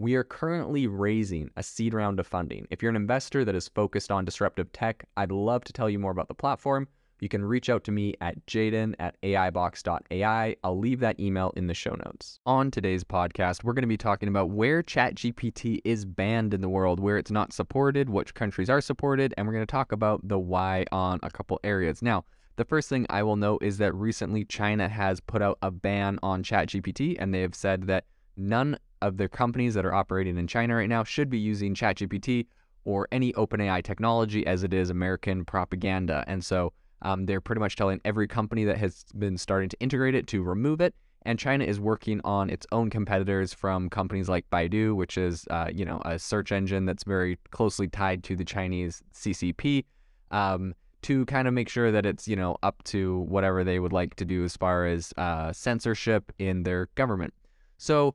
[0.00, 2.66] We are currently raising a seed round of funding.
[2.70, 5.98] If you're an investor that is focused on disruptive tech, I'd love to tell you
[5.98, 6.88] more about the platform.
[7.18, 10.56] You can reach out to me at jaeden at aibox.ai.
[10.64, 12.38] I'll leave that email in the show notes.
[12.46, 16.70] On today's podcast, we're going to be talking about where ChatGPT is banned in the
[16.70, 20.26] world, where it's not supported, which countries are supported, and we're going to talk about
[20.26, 22.00] the why on a couple areas.
[22.00, 22.24] Now,
[22.56, 26.18] the first thing I will note is that recently China has put out a ban
[26.22, 30.46] on ChatGPT, and they have said that none of the companies that are operating in
[30.46, 32.46] China right now should be using ChatGPT
[32.84, 36.24] or any OpenAI technology as it is American propaganda.
[36.26, 40.14] And so um, they're pretty much telling every company that has been starting to integrate
[40.14, 40.94] it to remove it.
[41.22, 45.68] And China is working on its own competitors from companies like Baidu, which is uh,
[45.72, 49.84] you know a search engine that's very closely tied to the Chinese CCP,
[50.30, 53.92] um, to kind of make sure that it's you know up to whatever they would
[53.92, 57.34] like to do as far as uh, censorship in their government.
[57.76, 58.14] So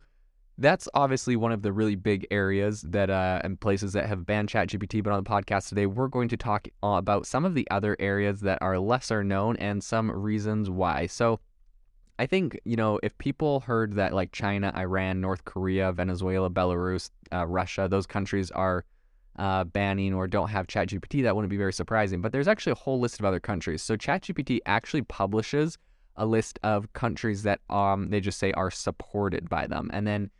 [0.58, 4.50] that's obviously one of the really big areas that uh, and places that have banned
[4.50, 5.04] ChatGPT.
[5.04, 8.42] But on the podcast today, we're going to talk about some of the other areas
[8.42, 11.08] that are lesser known and some reasons why.
[11.08, 11.40] So,
[12.18, 17.10] I think you know if people heard that like China, Iran, North Korea, Venezuela, Belarus,
[17.34, 18.86] uh, Russia, those countries are
[19.38, 22.22] uh, banning or don't have ChatGPT, that wouldn't be very surprising.
[22.22, 23.82] But there's actually a whole list of other countries.
[23.82, 25.78] So ChatGPT actually publishes
[26.16, 30.32] a list of countries that um they just say are supported by them, and then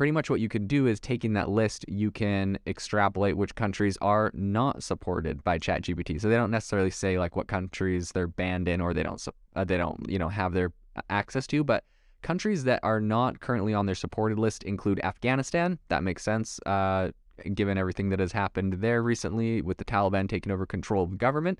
[0.00, 3.98] pretty much what you can do is taking that list, you can extrapolate which countries
[4.00, 6.18] are not supported by ChatGPT.
[6.18, 9.22] So they don't necessarily say like what countries they're banned in or they don't
[9.54, 11.84] uh, they don't you know have their uh, access to, but
[12.22, 15.78] countries that are not currently on their supported list include Afghanistan.
[15.88, 16.58] That makes sense.
[16.64, 17.10] Uh,
[17.52, 21.58] given everything that has happened there recently with the Taliban taking over control of government.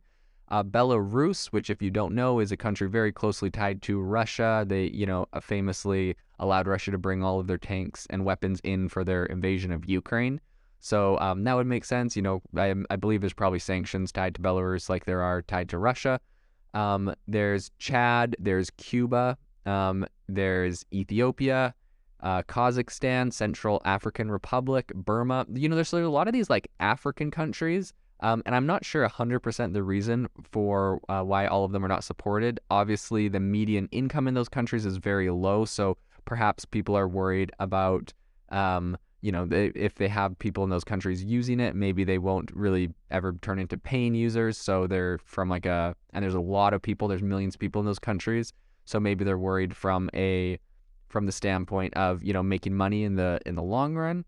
[0.50, 4.64] Uh, Belarus, which, if you don't know, is a country very closely tied to Russia.
[4.66, 8.60] They, you know, uh, famously allowed Russia to bring all of their tanks and weapons
[8.64, 10.40] in for their invasion of Ukraine.
[10.80, 12.16] So um, that would make sense.
[12.16, 15.68] You know, I, I, believe there's probably sanctions tied to Belarus like there are tied
[15.68, 16.18] to Russia.
[16.72, 19.36] Um, there's Chad, there's Cuba,
[19.66, 21.74] um, there's Ethiopia,
[22.22, 25.46] uh, Kazakhstan, Central African Republic, Burma.
[25.52, 28.84] You know, there's, there's a lot of these like African countries um, and I'm not
[28.84, 32.60] sure 100% the reason for uh, why all of them are not supported.
[32.70, 35.64] Obviously, the median income in those countries is very low.
[35.64, 38.12] So perhaps people are worried about,
[38.50, 42.18] um, you know, they, if they have people in those countries using it, maybe they
[42.18, 44.58] won't really ever turn into paying users.
[44.58, 47.80] So they're from like a, and there's a lot of people, there's millions of people
[47.80, 48.52] in those countries.
[48.84, 50.58] So maybe they're worried from a,
[51.08, 54.26] from the standpoint of, you know, making money in the, in the long run.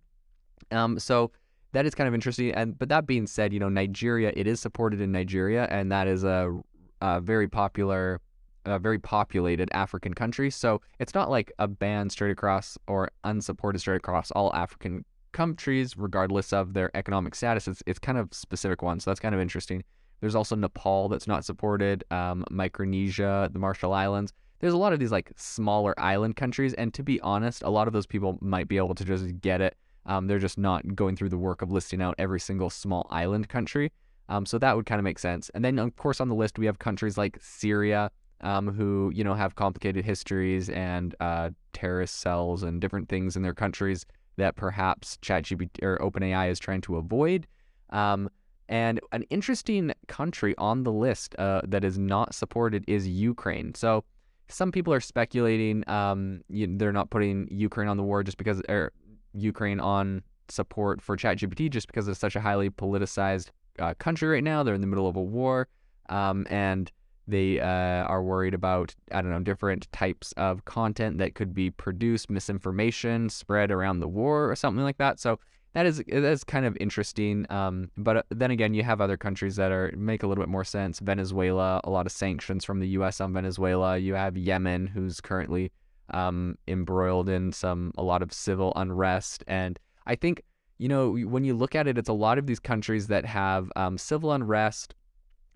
[0.71, 1.31] Um, so
[1.73, 2.53] that is kind of interesting.
[2.53, 6.07] And but that being said, you know, Nigeria it is supported in Nigeria, and that
[6.07, 6.61] is a,
[7.01, 8.21] a very popular,
[8.65, 10.51] a very populated African country.
[10.51, 15.97] So it's not like a ban straight across or unsupported straight across all African countries,
[15.97, 17.67] regardless of their economic status.
[17.67, 19.05] It's it's kind of specific ones.
[19.05, 19.83] So that's kind of interesting.
[20.21, 24.33] There's also Nepal that's not supported, um, Micronesia, the Marshall Islands.
[24.61, 27.89] There's a lot of these like smaller island countries, and to be honest, a lot
[27.89, 29.77] of those people might be able to just get it
[30.07, 33.49] um, they're just not going through the work of listing out every single small island
[33.49, 33.93] country.
[34.29, 35.51] Um, so that would kind of make sense.
[35.51, 38.11] And then, of course, on the list we have countries like Syria,
[38.41, 43.43] um, who you know have complicated histories and uh, terrorist cells and different things in
[43.43, 44.05] their countries
[44.37, 47.47] that perhaps ChatGPT or OpenAI is trying to avoid.
[47.91, 48.31] Um,
[48.69, 53.75] and an interesting country on the list uh, that is not supported is Ukraine.
[53.75, 54.05] So
[54.49, 58.63] some people are speculating um, you, they're not putting Ukraine on the war just because,
[58.69, 58.93] or
[59.35, 63.49] Ukraine on support for ChatGPT just because it's such a highly politicized
[63.79, 64.63] uh, country right now.
[64.63, 65.69] They're in the middle of a war,
[66.09, 66.91] um, and
[67.27, 71.71] they uh, are worried about I don't know different types of content that could be
[71.71, 75.21] produced, misinformation spread around the war or something like that.
[75.21, 75.39] So
[75.75, 77.47] that is that is kind of interesting.
[77.51, 80.51] Um, but uh, then again, you have other countries that are make a little bit
[80.51, 80.99] more sense.
[80.99, 83.21] Venezuela, a lot of sanctions from the U.S.
[83.21, 83.97] on Venezuela.
[83.97, 85.73] You have Yemen, who's currently
[86.13, 90.43] um, embroiled in some a lot of civil unrest, and I think
[90.79, 93.71] you know when you look at it, it's a lot of these countries that have
[93.77, 94.95] um, civil unrest.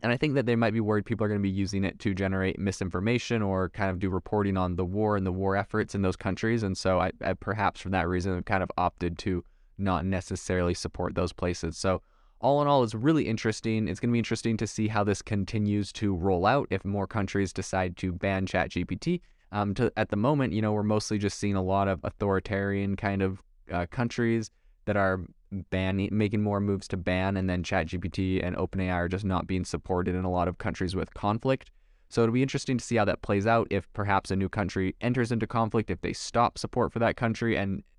[0.03, 1.99] And I think that they might be worried people are going to be using it
[2.01, 5.95] to generate misinformation or kind of do reporting on the war and the war efforts
[5.95, 6.63] in those countries.
[6.63, 9.43] And so I, I perhaps for that reason have kind of opted to
[9.79, 11.77] not necessarily support those places.
[11.77, 12.03] So,
[12.41, 13.89] all in all, it's really interesting.
[13.89, 17.07] It's going to be interesting to see how this continues to roll out if more
[17.07, 19.23] countries decide to ban ChatGPT.
[19.57, 22.95] Um, to, at the moment, you know, we're mostly just seeing a lot of authoritarian
[22.95, 23.43] kind of
[23.73, 24.51] uh, countries
[24.85, 25.23] that are
[25.71, 29.65] banning, making more moves to ban, and then ChatGPT and OpenAI are just not being
[29.65, 31.71] supported in a lot of countries with conflict.
[32.11, 34.95] So it'll be interesting to see how that plays out if perhaps a new country
[35.01, 37.83] enters into conflict, if they stop support for that country, and